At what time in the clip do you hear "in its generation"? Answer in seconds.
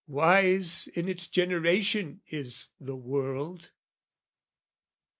0.95-2.21